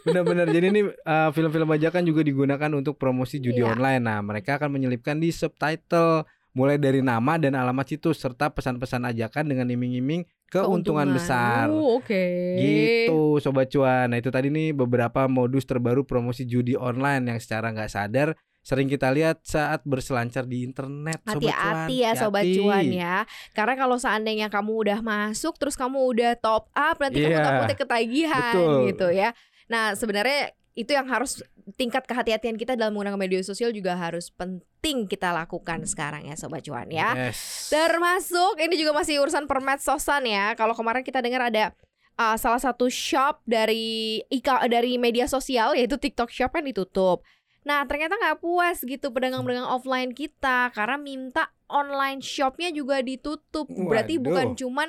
Bener-bener 0.00 0.46
jadi 0.48 0.66
nih 0.70 0.84
uh, 1.02 1.28
film-film 1.30 1.68
bajakan 1.68 2.02
juga 2.04 2.20
digunakan 2.22 2.70
untuk 2.72 2.94
promosi 2.96 3.36
judi 3.36 3.60
Iya. 3.60 3.74
online. 3.74 4.00
Nah 4.00 4.18
mereka 4.20 4.56
akan 4.56 4.70
menyelipkan 4.70 5.16
di 5.16 5.28
subtitle 5.28 6.22
mulai 6.52 6.76
dari 6.76 7.00
nama 7.00 7.36
dan 7.36 7.54
alamat 7.54 7.86
situs 7.86 8.18
serta 8.18 8.50
pesan-pesan 8.50 9.04
ajakan 9.04 9.44
dengan 9.46 9.68
iming-iming 9.68 10.24
keuntungan, 10.48 11.08
besar. 11.12 11.68
Uh, 11.68 12.00
Oke. 12.00 12.24
Gitu 12.56 13.38
sobat 13.38 13.68
cuan. 13.68 14.08
Nah 14.10 14.18
itu 14.18 14.32
tadi 14.32 14.48
nih 14.48 14.72
beberapa 14.72 15.28
modus 15.28 15.68
terbaru 15.68 16.02
promosi 16.02 16.48
judi 16.48 16.72
online 16.74 17.28
yang 17.30 17.38
secara 17.38 17.68
nggak 17.70 17.92
sadar 17.92 18.28
sering 18.58 18.84
kita 18.84 19.08
lihat 19.08 19.40
saat 19.48 19.80
berselancar 19.84 20.44
di 20.44 20.60
internet. 20.60 21.20
Sobat 21.24 21.40
cuan. 21.40 21.52
Hati-hati 21.52 21.96
ya 22.00 22.10
sobat 22.16 22.44
Hati-hati. 22.44 22.58
cuan 22.60 22.84
ya. 22.90 23.16
Karena 23.56 23.74
kalau 23.76 23.96
seandainya 23.96 24.48
kamu 24.48 24.72
udah 24.88 24.98
masuk 25.00 25.56
terus 25.56 25.76
kamu 25.76 26.00
udah 26.16 26.32
top 26.36 26.68
up 26.72 26.96
nanti 27.00 27.16
kamu 27.22 27.32
Iya. 27.32 27.44
takutnya 27.44 27.76
ketagihan 27.76 28.52
Betul. 28.56 28.76
gitu 28.92 29.06
ya. 29.12 29.30
Nah, 29.68 29.92
sebenarnya 29.92 30.52
itu 30.78 30.94
yang 30.94 31.10
harus 31.10 31.42
tingkat 31.74 32.06
kehati-hatian 32.06 32.54
kita 32.54 32.78
dalam 32.78 32.94
menggunakan 32.94 33.18
media 33.18 33.42
sosial 33.42 33.74
juga 33.74 33.98
harus 33.98 34.30
penting 34.30 35.10
kita 35.10 35.34
lakukan 35.34 35.82
sekarang 35.90 36.30
ya 36.30 36.38
sobat 36.38 36.62
cuan 36.62 36.86
ya. 36.86 37.18
Yes. 37.18 37.66
Termasuk 37.74 38.62
ini 38.62 38.78
juga 38.78 38.94
masih 38.94 39.18
urusan 39.18 39.50
permedsosan 39.50 40.22
ya. 40.22 40.54
Kalau 40.54 40.78
kemarin 40.78 41.02
kita 41.02 41.18
dengar 41.18 41.50
ada 41.50 41.74
uh, 42.14 42.38
salah 42.38 42.62
satu 42.62 42.86
shop 42.86 43.42
dari 43.42 44.22
ika 44.30 44.70
dari 44.70 44.94
media 45.02 45.26
sosial 45.26 45.74
yaitu 45.74 45.98
TikTok 45.98 46.30
Shop 46.30 46.54
kan 46.54 46.62
ditutup. 46.62 47.26
Nah 47.66 47.82
ternyata 47.82 48.14
nggak 48.14 48.38
puas 48.38 48.78
gitu 48.86 49.10
pedagang-pedagang 49.10 49.66
offline 49.66 50.14
kita 50.14 50.70
karena 50.70 50.94
minta 50.94 51.50
online 51.66 52.22
shopnya 52.22 52.70
juga 52.70 53.02
ditutup. 53.02 53.66
Berarti 53.66 54.16
Waduh. 54.16 54.24
bukan 54.24 54.46
cuman 54.54 54.88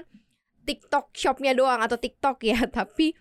TikTok 0.69 1.17
shopnya 1.17 1.57
doang 1.57 1.81
atau 1.81 1.97
TikTok 1.97 2.45
ya, 2.45 2.61
tapi 2.77 3.17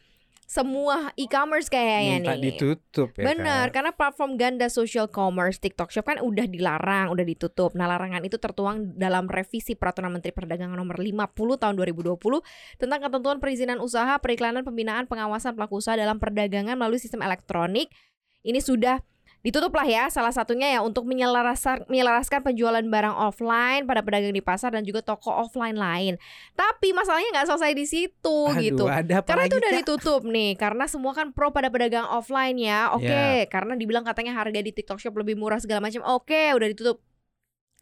semua 0.49 1.13
e-commerce 1.21 1.69
kayaknya 1.69 2.25
Minta 2.25 2.35
nih. 2.41 2.57
ditutup 2.57 3.13
ya 3.21 3.37
Benar, 3.37 3.69
kan? 3.69 3.75
karena 3.77 3.91
platform 3.93 4.41
ganda 4.41 4.73
social 4.73 5.05
commerce 5.05 5.61
TikTok 5.61 5.93
Shop 5.93 6.09
kan 6.09 6.25
udah 6.25 6.49
dilarang, 6.49 7.13
udah 7.13 7.21
ditutup. 7.21 7.77
Nah, 7.77 7.85
larangan 7.85 8.25
itu 8.25 8.41
tertuang 8.41 8.97
dalam 8.97 9.29
revisi 9.29 9.77
Peraturan 9.77 10.09
Menteri 10.09 10.33
Perdagangan 10.33 10.73
Nomor 10.73 10.97
50 10.97 11.37
Tahun 11.61 11.75
2020 11.77 12.81
tentang 12.81 13.01
ketentuan 13.05 13.37
perizinan 13.45 13.77
usaha, 13.85 14.17
periklanan, 14.17 14.65
pembinaan, 14.65 15.05
pengawasan 15.05 15.53
pelaku 15.53 15.85
usaha 15.85 16.01
dalam 16.01 16.17
perdagangan 16.17 16.81
melalui 16.81 16.97
sistem 16.97 17.21
elektronik. 17.21 17.93
Ini 18.41 18.65
sudah 18.65 19.05
ditutup 19.39 19.71
lah 19.71 19.87
ya 19.87 20.05
salah 20.11 20.35
satunya 20.35 20.75
ya 20.75 20.81
untuk 20.83 21.07
menyelaraskan, 21.07 21.87
menyelaraskan 21.87 22.43
penjualan 22.43 22.83
barang 22.83 23.15
offline 23.15 23.87
pada 23.87 24.03
pedagang 24.03 24.35
di 24.35 24.43
pasar 24.43 24.75
dan 24.75 24.83
juga 24.83 24.99
toko 25.01 25.31
offline 25.31 25.79
lain. 25.79 26.19
Tapi 26.53 26.91
masalahnya 26.91 27.31
nggak 27.33 27.47
selesai 27.49 27.73
di 27.73 27.87
situ 27.87 28.39
Aduh, 28.51 28.59
gitu. 28.59 28.85
ada 28.91 29.23
apa 29.23 29.27
Karena 29.31 29.47
lagi, 29.47 29.51
itu 29.51 29.57
udah 29.63 29.71
Kak? 29.71 29.79
ditutup 29.81 30.21
nih, 30.27 30.51
karena 30.59 30.85
semua 30.91 31.13
kan 31.15 31.31
pro 31.31 31.55
pada 31.55 31.71
pedagang 31.71 32.07
offline 32.07 32.59
ya. 32.59 32.91
Oke, 32.93 33.07
Ya. 33.09 33.47
karena 33.47 33.79
dibilang 33.79 34.03
katanya 34.03 34.37
harga 34.37 34.61
di 34.61 34.75
TikTok 34.75 34.99
Shop 34.99 35.15
lebih 35.17 35.39
murah 35.39 35.63
segala 35.63 35.79
macam. 35.81 36.03
Oke, 36.05 36.53
udah 36.53 36.69
ditutup. 36.69 37.01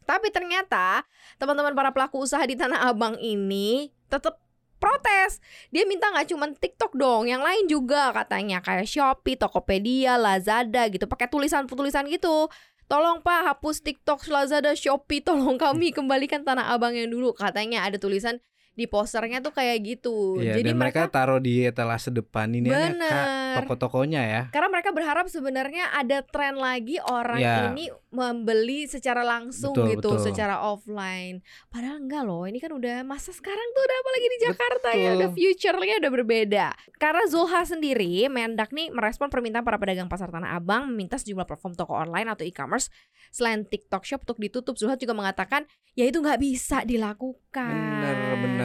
Tapi 0.07 0.31
ternyata 0.31 1.03
teman-teman 1.35 1.75
para 1.75 1.91
pelaku 1.91 2.23
usaha 2.23 2.39
di 2.47 2.55
Tanah 2.55 2.87
Abang 2.87 3.19
ini 3.19 3.91
tetap 4.07 4.39
protes. 4.87 5.43
Dia 5.75 5.83
minta 5.83 6.07
nggak 6.07 6.31
cuma 6.31 6.47
TikTok 6.47 6.95
dong, 6.95 7.27
yang 7.27 7.43
lain 7.43 7.67
juga 7.67 8.15
katanya 8.15 8.63
kayak 8.63 8.87
Shopee, 8.87 9.35
Tokopedia, 9.35 10.15
Lazada 10.15 10.87
gitu, 10.87 11.03
pakai 11.11 11.27
tulisan-tulisan 11.27 12.07
gitu. 12.07 12.47
Tolong 12.87 13.19
Pak 13.19 13.51
hapus 13.51 13.83
TikTok, 13.83 14.23
Lazada, 14.31 14.71
Shopee, 14.71 15.19
tolong 15.19 15.59
kami 15.59 15.91
kembalikan 15.91 16.47
Tanah 16.47 16.71
Abang 16.71 16.95
yang 16.95 17.11
dulu. 17.11 17.35
Katanya 17.35 17.83
ada 17.83 17.99
tulisan 17.99 18.39
di 18.77 18.85
posternya 18.85 19.41
tuh 19.41 19.49
kayak 19.49 19.77
gitu. 19.81 20.37
Iya, 20.37 20.61
Jadi 20.61 20.69
dan 20.69 20.77
mereka, 20.77 21.09
taruh 21.09 21.41
di 21.41 21.65
etalase 21.65 22.13
depan 22.13 22.45
ini 22.53 22.69
ya, 22.69 22.93
Bener. 22.93 23.57
toko-tokonya 23.57 24.21
ya. 24.21 24.41
karena 24.53 24.69
mereka 24.69 24.93
berharap 24.93 25.25
sebenarnya 25.25 25.89
ada 25.97 26.21
tren 26.21 26.61
lagi 26.61 27.01
orang 27.01 27.41
Ya. 27.41 27.73
ini 27.73 27.89
membeli 28.13 28.85
secara 28.85 29.25
langsung 29.25 29.73
Betul, 29.73 29.97
gitu, 29.97 30.09
betul. 30.13 30.25
secara 30.29 30.61
offline. 30.61 31.41
Padahal 31.73 32.05
enggak 32.05 32.23
loh, 32.23 32.45
ini 32.45 32.61
kan 32.61 32.69
udah 32.69 33.01
masa 33.01 33.33
sekarang 33.33 33.65
tuh 33.73 33.81
udah 33.81 33.97
apalagi 33.97 34.27
di 34.29 34.39
Jakarta 34.45 34.87
ya, 34.93 35.01
Betul. 35.09 35.17
udah 35.17 35.29
future-nya 35.33 35.95
udah 35.97 36.11
berbeda. 36.13 36.67
Karena 37.01 37.23
Zulha 37.25 37.61
sendiri, 37.65 38.29
Mendak 38.29 38.69
nih 38.69 38.93
merespon 38.93 39.33
permintaan 39.33 39.65
para 39.65 39.81
pedagang 39.81 40.05
pasar 40.05 40.29
Tanah 40.29 40.53
Abang 40.53 40.93
meminta 40.93 41.17
sejumlah 41.17 41.49
platform 41.49 41.73
toko 41.73 41.97
online 41.97 42.29
atau 42.29 42.45
e-commerce 42.45 42.93
selain 43.33 43.65
TikTok 43.65 44.05
Shop 44.05 44.21
untuk 44.21 44.37
ditutup. 44.37 44.77
Zulha 44.77 44.93
juga 44.95 45.17
mengatakan, 45.17 45.65
ya 45.93 46.05
itu 46.05 46.21
nggak 46.21 46.37
bisa 46.37 46.85
dilakukan. 46.85 47.73
Bener, 47.73 48.15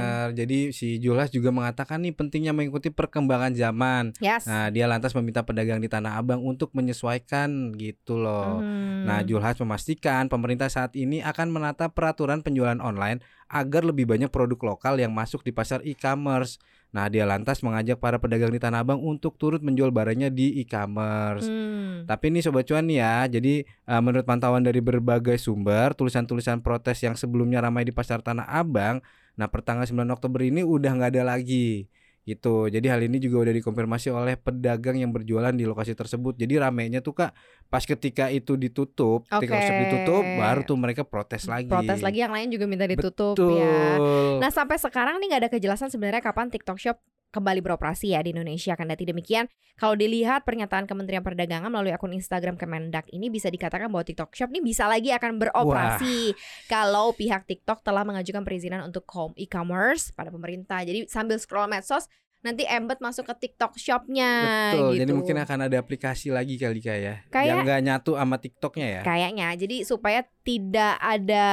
bener. 0.03 0.29
Jadi 0.43 0.59
si 0.75 0.99
Julas 0.99 1.31
juga 1.31 1.55
mengatakan 1.55 2.03
nih 2.03 2.11
pentingnya 2.11 2.51
mengikuti 2.51 2.91
perkembangan 2.91 3.55
zaman. 3.55 4.11
Yes. 4.19 4.51
Nah, 4.51 4.69
dia 4.75 4.91
lantas 4.91 5.15
meminta 5.15 5.47
pedagang 5.47 5.79
di 5.79 5.87
Tanah 5.87 6.19
Abang 6.19 6.43
untuk 6.43 6.75
menyesuaikan 6.75 7.73
gitu 7.79 8.19
loh. 8.19 8.59
Hmm. 8.59 9.07
Nah, 9.07 9.23
Julhas 9.23 9.57
memastikan 9.63 10.27
pemerintah 10.27 10.67
saat 10.67 10.99
ini 10.99 11.23
akan 11.23 11.55
menata 11.55 11.89
peraturan 11.89 12.43
penjualan 12.43 12.79
online 12.83 13.23
agar 13.53 13.85
lebih 13.85 14.09
banyak 14.09 14.33
produk 14.33 14.75
lokal 14.75 14.97
yang 14.97 15.13
masuk 15.13 15.45
di 15.45 15.53
pasar 15.53 15.85
e-commerce. 15.85 16.57
Nah, 16.93 17.09
dia 17.09 17.25
lantas 17.25 17.65
mengajak 17.65 17.97
para 17.97 18.21
pedagang 18.21 18.53
di 18.53 18.61
Tanah 18.61 18.85
Abang 18.85 19.01
untuk 19.01 19.41
turut 19.41 19.65
menjual 19.65 19.89
barangnya 19.89 20.29
di 20.29 20.61
e-commerce. 20.61 21.49
Hmm. 21.49 22.05
Tapi 22.05 22.29
ini 22.29 22.45
sobat 22.45 22.69
cuan 22.69 22.85
ya, 22.93 23.25
jadi 23.25 23.65
eh, 23.65 24.01
menurut 24.05 24.29
pantauan 24.29 24.61
dari 24.61 24.85
berbagai 24.85 25.41
sumber, 25.41 25.97
tulisan-tulisan 25.97 26.61
protes 26.61 27.01
yang 27.01 27.17
sebelumnya 27.17 27.65
ramai 27.65 27.89
di 27.89 27.97
pasar 27.97 28.21
Tanah 28.21 28.45
Abang, 28.45 29.01
nah 29.39 29.49
pertanggal 29.49 29.89
9 29.89 30.09
Oktober 30.13 30.45
ini 30.45 30.61
udah 30.61 30.93
nggak 30.93 31.11
ada 31.17 31.25
lagi 31.37 31.89
gitu. 32.23 32.71
Jadi 32.71 32.87
hal 32.87 33.03
ini 33.03 33.19
juga 33.19 33.43
udah 33.43 33.55
dikonfirmasi 33.55 34.15
oleh 34.15 34.39
pedagang 34.39 34.95
yang 34.95 35.11
berjualan 35.11 35.51
di 35.51 35.67
lokasi 35.67 35.99
tersebut. 35.99 36.39
Jadi 36.39 36.55
ramenya 36.55 37.03
tuh 37.03 37.19
kak, 37.19 37.35
pas 37.67 37.83
ketika 37.83 38.31
itu 38.31 38.55
ditutup, 38.55 39.27
ketika 39.27 39.59
Oke. 39.59 39.67
shop 39.67 39.79
ditutup, 39.83 40.23
baru 40.23 40.61
tuh 40.63 40.79
mereka 40.79 41.03
protes 41.03 41.51
lagi. 41.51 41.67
Protes 41.67 41.99
lagi 41.99 42.23
yang 42.23 42.31
lain 42.31 42.49
juga 42.55 42.71
minta 42.71 42.87
ditutup 42.87 43.35
Betul. 43.35 43.59
ya. 43.59 43.99
Nah 44.39 44.51
sampai 44.55 44.79
sekarang 44.79 45.19
nih 45.19 45.35
nggak 45.35 45.43
ada 45.47 45.51
kejelasan 45.51 45.91
sebenarnya 45.91 46.23
kapan 46.23 46.47
TikTok 46.47 46.79
Shop 46.79 47.03
kembali 47.33 47.65
beroperasi 47.65 48.13
ya 48.13 48.21
di 48.21 48.37
Indonesia. 48.37 48.77
Kendati 48.77 49.09
demikian, 49.09 49.49
kalau 49.81 49.97
dilihat 49.97 50.45
pernyataan 50.45 50.85
Kementerian 50.85 51.25
Perdagangan 51.25 51.73
melalui 51.73 51.97
akun 51.97 52.13
Instagram 52.13 52.61
Kemendak 52.61 53.09
ini 53.11 53.33
bisa 53.33 53.49
dikatakan 53.49 53.89
bahwa 53.89 54.05
TikTok 54.05 54.37
Shop 54.37 54.53
ini 54.53 54.61
bisa 54.61 54.85
lagi 54.85 55.11
akan 55.11 55.41
beroperasi 55.41 56.37
kalau 56.69 57.17
pihak 57.17 57.49
TikTok 57.49 57.81
telah 57.81 58.05
mengajukan 58.05 58.45
perizinan 58.45 58.85
untuk 58.85 59.09
home 59.11 59.33
e-commerce 59.41 60.13
pada 60.13 60.29
pemerintah. 60.29 60.85
Jadi 60.85 61.09
sambil 61.09 61.41
scroll 61.41 61.67
medsos 61.67 62.07
nanti 62.43 62.67
embed 62.67 62.99
masuk 62.99 63.25
ke 63.33 63.35
TikTok 63.49 63.79
Shopnya 63.79 64.31
Betul. 64.75 64.99
gitu. 64.99 65.01
Jadi 65.07 65.11
mungkin 65.15 65.37
akan 65.41 65.59
ada 65.71 65.77
aplikasi 65.79 66.35
lagi 66.35 66.59
kali 66.59 66.83
ya, 66.83 67.23
Kayak- 67.31 67.47
yang 67.49 67.59
nggak 67.63 67.81
nyatu 67.87 68.13
sama 68.19 68.37
TikToknya 68.37 68.87
ya. 68.99 69.03
Kayaknya. 69.07 69.49
Jadi 69.55 69.77
supaya 69.87 70.21
tidak 70.43 70.99
ada 70.99 71.47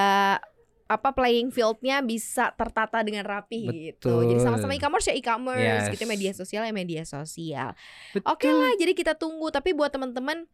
apa 0.89 1.13
playing 1.13 1.53
fieldnya 1.53 2.01
bisa 2.01 2.49
tertata 2.57 3.05
dengan 3.05 3.21
rapi 3.21 3.93
gitu. 3.93 4.25
Jadi 4.25 4.41
sama-sama 4.41 4.73
e-commerce 4.73 5.13
ya 5.13 5.15
e-commerce, 5.15 5.85
Yes. 5.85 5.93
gitu 5.93 6.09
media 6.09 6.31
sosial 6.33 6.65
ya 6.65 6.73
media 6.73 7.05
sosial. 7.05 7.77
Betul. 8.09 8.25
Oke 8.25 8.49
lah, 8.49 8.73
jadi 8.73 8.97
kita 8.97 9.13
tunggu. 9.13 9.53
Tapi 9.53 9.77
buat 9.77 9.93
teman-teman 9.93 10.49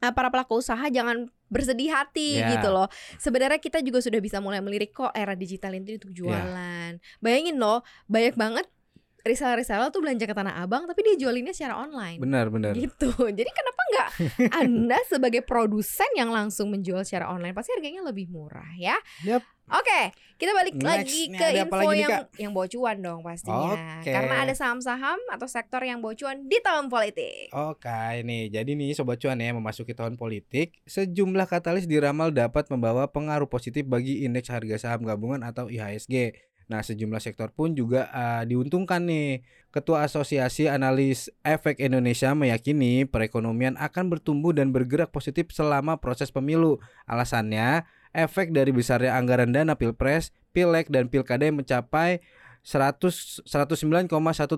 eh, 0.00 0.10
para 0.10 0.26
pelaku 0.26 0.58
usaha 0.58 0.82
jangan 0.90 1.30
bersedih 1.46 1.92
hati 1.92 2.42
Ya. 2.42 2.58
gitu 2.58 2.66
loh. 2.66 2.90
Sebenarnya 3.16 3.62
kita 3.62 3.78
juga 3.78 4.02
sudah 4.02 4.18
bisa 4.18 4.42
mulai 4.42 4.58
melirik 4.58 4.90
kok 4.90 5.14
era 5.14 5.38
digital 5.38 5.70
ini 5.70 6.02
untuk 6.02 6.10
jualan. 6.10 6.98
Bayangin 7.22 7.54
loh, 7.54 7.86
banyak 8.10 8.34
banget 8.34 8.66
reseller-reseller 9.22 9.88
tuh 9.88 10.00
belanja 10.00 10.24
ke 10.24 10.32
Tanah 10.32 10.64
Abang 10.64 10.88
tapi 10.88 11.00
dia 11.04 11.16
jualinnya 11.20 11.52
secara 11.52 11.76
online 11.76 12.18
Benar, 12.18 12.48
benar. 12.48 12.72
gitu. 12.74 13.10
Jadi 13.38 13.50
kenapa 13.50 13.80
nggak 13.90 14.08
Anda 14.64 14.98
sebagai 15.06 15.42
produsen 15.44 16.08
yang 16.16 16.32
langsung 16.32 16.72
menjual 16.72 17.04
secara 17.04 17.28
online 17.28 17.52
pasti 17.52 17.74
harganya 17.76 18.00
lebih 18.04 18.30
murah 18.30 18.70
ya? 18.76 18.96
Yap. 19.24 19.44
Oke, 19.70 20.10
kita 20.34 20.50
balik 20.50 20.74
Next, 20.74 20.82
lagi 20.82 21.20
nih 21.30 21.38
ke 21.38 21.46
info 21.62 21.78
lagi 21.78 21.86
nih, 21.86 22.02
yang 22.02 22.10
Kak? 22.10 22.26
yang 22.42 22.50
bawa 22.50 22.66
cuan 22.66 22.96
dong 22.98 23.20
pastinya. 23.22 23.70
Oke. 24.02 24.10
Karena 24.10 24.34
ada 24.42 24.50
saham-saham 24.50 25.18
atau 25.30 25.46
sektor 25.46 25.78
yang 25.86 26.02
bawa 26.02 26.18
cuan 26.18 26.42
di 26.50 26.58
tahun 26.58 26.90
politik. 26.90 27.54
Oke 27.54 28.02
nih, 28.26 28.50
jadi 28.50 28.66
nih 28.66 28.98
Sobat 28.98 29.22
Cuan 29.22 29.38
ya 29.38 29.54
memasuki 29.54 29.94
tahun 29.94 30.18
politik, 30.18 30.74
sejumlah 30.90 31.46
katalis 31.46 31.86
diramal 31.86 32.34
dapat 32.34 32.66
membawa 32.66 33.06
pengaruh 33.14 33.46
positif 33.46 33.86
bagi 33.86 34.26
indeks 34.26 34.50
harga 34.50 34.74
saham 34.90 35.06
gabungan 35.06 35.46
atau 35.46 35.70
IHSG. 35.70 36.34
Nah, 36.70 36.86
sejumlah 36.86 37.18
sektor 37.18 37.50
pun 37.50 37.74
juga 37.74 38.06
ah, 38.14 38.46
diuntungkan 38.46 39.02
nih. 39.02 39.42
Ketua 39.70 40.06
Asosiasi 40.06 40.66
Analis 40.66 41.30
Efek 41.46 41.78
Indonesia 41.78 42.34
meyakini 42.34 43.06
perekonomian 43.06 43.78
akan 43.78 44.10
bertumbuh 44.10 44.50
dan 44.50 44.74
bergerak 44.74 45.14
positif 45.14 45.50
selama 45.54 45.98
proses 46.02 46.34
pemilu. 46.34 46.82
Alasannya, 47.06 47.86
efek 48.10 48.50
dari 48.50 48.74
besarnya 48.74 49.14
anggaran 49.14 49.54
dana 49.54 49.78
Pilpres, 49.78 50.34
Pileg 50.50 50.90
dan 50.90 51.06
Pilkada 51.06 51.46
yang 51.46 51.62
mencapai 51.62 52.18
100 52.62 53.40
109,1 53.44 54.08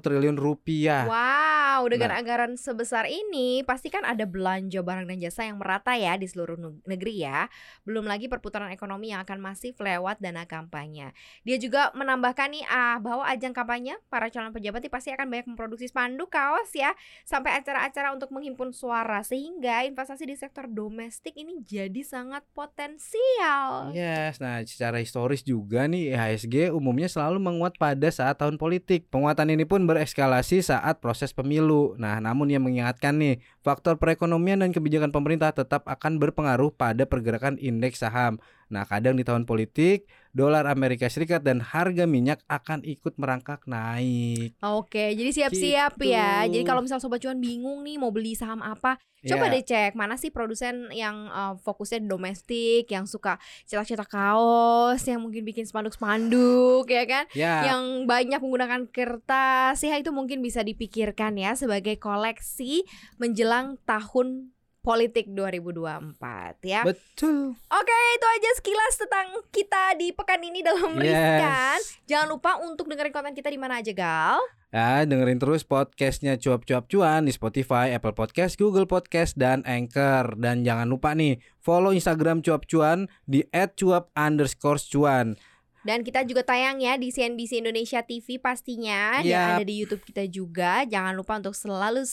triliun 0.02 0.34
rupiah. 0.34 1.06
Wow, 1.06 1.86
dengan 1.88 2.10
Nah. 2.12 2.18
anggaran 2.20 2.58
sebesar 2.58 3.06
ini 3.06 3.62
pasti 3.62 3.88
kan 3.88 4.02
ada 4.02 4.26
belanja 4.26 4.82
barang 4.82 5.06
dan 5.06 5.18
jasa 5.18 5.46
yang 5.46 5.56
merata 5.56 5.94
ya 5.94 6.18
di 6.18 6.26
seluruh 6.26 6.58
neg- 6.58 6.82
negeri 6.84 7.22
ya. 7.22 7.46
Belum 7.86 8.04
lagi 8.04 8.26
perputaran 8.26 8.68
ekonomi 8.70 9.14
yang 9.14 9.22
akan 9.22 9.38
masif 9.38 9.78
lewat 9.78 10.18
dana 10.18 10.44
kampanye. 10.44 11.14
Dia 11.46 11.56
juga 11.56 11.94
menambahkan 11.94 12.50
nih 12.52 12.64
ah 12.66 12.98
bahwa 12.98 13.22
ajang 13.24 13.54
kampanye 13.54 13.96
para 14.10 14.28
calon 14.28 14.52
pejabat 14.52 14.84
pasti 14.90 15.14
akan 15.14 15.30
banyak 15.30 15.46
memproduksi 15.48 15.88
spanduk, 15.88 16.28
kaos 16.28 16.68
ya, 16.74 16.92
sampai 17.22 17.56
acara-acara 17.56 18.12
untuk 18.12 18.28
menghimpun 18.34 18.74
suara 18.74 19.22
sehingga 19.22 19.86
investasi 19.86 20.26
di 20.26 20.36
sektor 20.36 20.66
domestik 20.68 21.32
ini 21.38 21.62
jadi 21.62 22.02
sangat 22.02 22.42
potensial. 22.52 23.94
Yes, 23.94 24.36
nah 24.42 24.60
secara 24.60 24.98
historis 25.00 25.40
juga 25.40 25.86
nih 25.86 26.12
IHSG 26.12 26.68
umumnya 26.74 27.08
selalu 27.08 27.38
menguat 27.40 27.78
pada 27.78 27.91
saat 28.14 28.38
tahun 28.38 28.56
politik. 28.56 29.10
Penguatan 29.12 29.50
ini 29.52 29.68
pun 29.68 29.84
bereskalasi 29.84 30.62
saat 30.62 31.02
proses 31.02 31.34
pemilu. 31.34 31.98
Nah, 31.98 32.22
namun 32.22 32.48
yang 32.48 32.64
mengingatkan 32.64 33.18
nih, 33.18 33.42
faktor 33.60 34.00
perekonomian 34.00 34.62
dan 34.64 34.70
kebijakan 34.70 35.10
pemerintah 35.10 35.52
tetap 35.52 35.84
akan 35.84 36.16
berpengaruh 36.22 36.72
pada 36.72 37.04
pergerakan 37.04 37.60
indeks 37.60 38.00
saham. 38.00 38.40
Nah, 38.72 38.88
kadang 38.88 39.20
di 39.20 39.24
tahun 39.26 39.44
politik 39.44 40.08
dolar 40.32 40.64
Amerika 40.64 41.06
Serikat 41.06 41.40
dan 41.40 41.60
harga 41.60 42.04
minyak 42.04 42.40
akan 42.48 42.80
ikut 42.82 43.14
merangkak 43.16 43.64
naik. 43.64 44.56
Oke, 44.58 45.12
jadi 45.12 45.30
siap-siap 45.30 45.96
Gitu. 45.96 46.10
ya. 46.10 46.48
Jadi 46.48 46.64
kalau 46.64 46.80
misal 46.80 46.98
sobat 46.98 47.20
cuan 47.20 47.36
bingung 47.36 47.80
nih 47.80 47.96
mau 47.96 48.08
beli 48.08 48.32
saham 48.32 48.60
apa, 48.60 48.96
coba 49.22 49.46
Ya. 49.46 49.52
deh 49.52 49.62
cek 49.62 49.92
mana 49.92 50.16
sih 50.16 50.28
produsen 50.28 50.88
yang 50.90 51.28
uh, 51.28 51.54
fokusnya 51.58 52.00
di 52.00 52.08
domestik, 52.08 52.84
yang 52.88 53.04
suka 53.04 53.36
cetak-cetak 53.64 54.08
kaos, 54.08 55.00
yang 55.04 55.20
mungkin 55.20 55.44
bikin 55.44 55.64
spanduk-spanduk 55.64 56.88
ya 56.88 57.04
kan, 57.04 57.24
Ya, 57.32 57.68
yang 57.68 58.04
banyak 58.04 58.40
menggunakan 58.40 58.88
kertas. 58.88 59.80
Ya 59.80 59.96
itu 59.96 60.10
mungkin 60.10 60.40
bisa 60.40 60.60
dipikirkan 60.60 61.36
ya 61.36 61.52
sebagai 61.52 61.96
koleksi 61.96 62.84
menjelang 63.16 63.76
tahun 63.84 64.51
politik 64.82 65.30
2024 65.30 66.18
ya. 66.66 66.82
betul. 66.82 67.54
Oke, 67.54 67.98
itu 68.18 68.26
aja 68.26 68.50
sekilas 68.58 68.94
tentang 68.98 69.26
kita 69.54 69.94
di 69.94 70.10
pekan 70.10 70.42
ini 70.42 70.60
dalam 70.60 70.98
Riskan. 70.98 71.78
Yes. 71.78 72.02
Jangan 72.10 72.28
lupa 72.34 72.58
untuk 72.58 72.90
dengerin 72.90 73.14
konten 73.14 73.32
kita 73.38 73.48
di 73.48 73.62
mana 73.62 73.78
aja, 73.78 73.94
Gal. 73.94 74.42
Ya, 74.74 75.06
dengerin 75.06 75.38
terus 75.38 75.62
podcastnya 75.62 76.34
cuap-cuap 76.34 76.90
cuan 76.90 77.30
di 77.30 77.32
Spotify, 77.32 77.94
Apple 77.94 78.16
Podcast, 78.16 78.58
Google 78.58 78.90
Podcast, 78.90 79.38
dan 79.38 79.62
Anchor. 79.62 80.34
Dan 80.34 80.66
jangan 80.66 80.90
lupa 80.90 81.14
nih, 81.14 81.38
follow 81.62 81.94
Instagram 81.94 82.42
cuap 82.42 82.66
cuan 82.66 83.06
di 83.22 83.46
@cuap 83.52 84.10
underscore 84.18 84.82
cuan. 84.90 85.38
Dan 85.82 86.06
kita 86.06 86.22
juga 86.22 86.46
tayang 86.46 86.78
ya 86.78 86.94
di 86.94 87.10
CNBC 87.10 87.58
Indonesia 87.58 88.06
TV 88.06 88.38
pastinya 88.38 89.18
dan 89.18 89.26
Yap. 89.26 89.50
ada 89.58 89.64
di 89.66 89.74
YouTube 89.82 90.02
kita 90.06 90.24
juga. 90.30 90.86
Jangan 90.86 91.14
lupa 91.18 91.42
untuk 91.42 91.58
selalu 91.58 92.06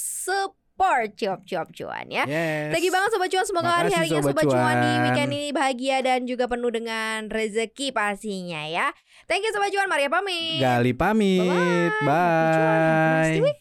support 0.79 1.12
cuap-cuap 1.19 1.67
cuan 1.75 2.07
ya. 2.07 2.24
Yes. 2.24 2.71
Thank 2.71 2.88
you 2.88 2.93
banget 2.95 3.12
Sobat 3.12 3.27
Cuan 3.27 3.43
Semoga 3.43 3.71
hari-harinya 3.83 4.24
Sobat 4.24 4.48
Sobat 4.48 4.48
Cuan 4.48 4.75
di 4.79 4.91
weekend 5.03 5.31
ini 5.36 5.50
bahagia 5.51 5.98
dan 6.00 6.24
juga 6.24 6.48
penuh 6.48 6.71
dengan 6.71 7.27
rezeki 7.27 7.91
pastinya 7.91 8.63
ya 8.63 8.88
Thank 9.27 9.43
you 9.43 9.51
Sobat 9.51 9.75
Cuan 9.75 9.91
Maria 9.91 10.07
pamit 10.07 10.63
Gali 10.63 10.95
pamit. 10.95 11.91
Bye. 12.07 13.43
week. 13.43 13.57